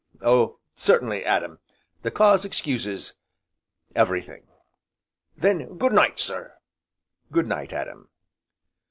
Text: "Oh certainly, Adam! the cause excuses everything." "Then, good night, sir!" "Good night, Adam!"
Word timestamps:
"Oh 0.23 0.57
certainly, 0.75 1.23
Adam! 1.23 1.59
the 2.01 2.09
cause 2.09 2.43
excuses 2.43 3.17
everything." 3.95 4.47
"Then, 5.37 5.77
good 5.77 5.93
night, 5.93 6.19
sir!" 6.19 6.55
"Good 7.31 7.45
night, 7.45 7.71
Adam!" 7.71 8.09